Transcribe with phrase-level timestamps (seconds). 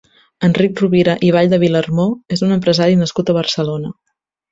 [0.45, 2.05] Enric Rovira i Vall de Vilarmó
[2.37, 3.93] és un empresari nascut a Barcelona.